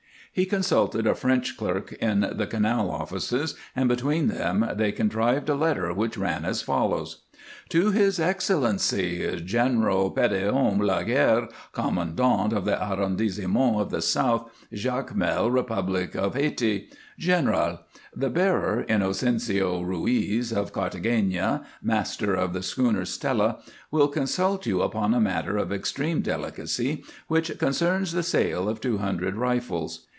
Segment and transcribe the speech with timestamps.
[0.33, 5.55] He consulted a French clerk in the Canal offices, and between them they contrived a
[5.55, 7.23] letter which ran as follows:
[7.67, 16.15] To His Excellency, General Petithomme Laguerre, Commandant of the Arrondissement of the South, Jacmel, Republic
[16.15, 16.87] of Hayti.
[17.19, 17.81] GENERAL,
[18.15, 23.59] The bearer, Inocencio Ruiz, of Cartagena, master of the schooner Stella,
[23.91, 28.99] will consult you upon a matter of extreme delicacy which concerns the sale of two
[28.99, 30.07] hundred rifles.